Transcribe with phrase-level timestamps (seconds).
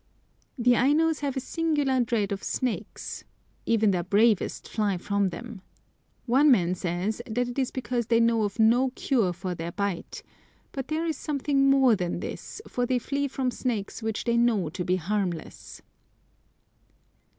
[0.57, 3.23] The Ainos have a singular dread of snakes.
[3.67, 5.61] Even their bravest fly from them.
[6.25, 10.23] One man says that it is because they know of no cure for their bite;
[10.71, 14.69] but there is something more than this, for they flee from snakes which they know
[14.71, 15.83] to be harmless.